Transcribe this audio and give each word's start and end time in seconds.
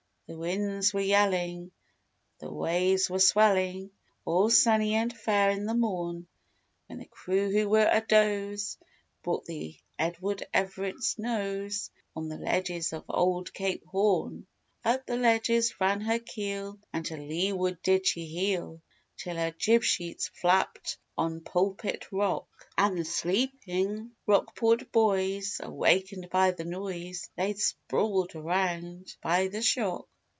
The 0.33 0.37
winds 0.37 0.93
were 0.93 1.01
yelling, 1.01 1.71
the 2.39 2.49
waves 2.53 3.09
were 3.09 3.19
swelling 3.19 3.91
All 4.23 4.49
sunny 4.49 4.93
and 4.93 5.11
fair 5.11 5.49
in 5.49 5.65
the 5.65 5.73
morn, 5.73 6.25
When 6.87 6.99
the 6.99 7.05
crew 7.05 7.51
who 7.51 7.67
were 7.67 7.89
adoze, 7.91 8.77
brought 9.23 9.43
the 9.43 9.77
Edward 9.99 10.47
Everett's 10.53 11.19
nose 11.19 11.91
On 12.15 12.29
the 12.29 12.37
ledges 12.37 12.93
of 12.93 13.03
Old 13.09 13.53
Cape 13.53 13.85
Horn. 13.87 14.47
Up 14.85 15.05
the 15.05 15.17
ledges 15.17 15.81
ran 15.81 15.99
her 15.99 16.19
keel, 16.19 16.79
and 16.93 17.05
to 17.07 17.17
leeward 17.17 17.81
did 17.81 18.07
she 18.07 18.25
heel, 18.25 18.81
Till 19.17 19.35
her 19.35 19.51
jib 19.51 19.83
sheets 19.83 20.29
flapped 20.29 20.97
on 21.17 21.41
Pulpit 21.41 22.09
Rock; 22.09 22.47
And 22.77 22.97
the 22.97 23.03
sleeping 23.03 24.11
Rockport 24.25 24.93
boys 24.93 25.59
awakened 25.61 26.29
by 26.29 26.51
the 26.51 26.63
noise, 26.63 27.29
Laid 27.37 27.59
sprawled 27.59 28.33
around 28.33 29.13
by 29.21 29.49
the 29.49 29.61
shock. 29.61 30.07